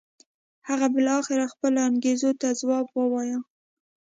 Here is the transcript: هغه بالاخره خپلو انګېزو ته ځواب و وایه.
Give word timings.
هغه 0.67 0.87
بالاخره 0.95 1.51
خپلو 1.53 1.79
انګېزو 1.89 2.31
ته 2.41 2.47
ځواب 2.59 2.85
و 2.91 2.99
وایه. 3.13 3.39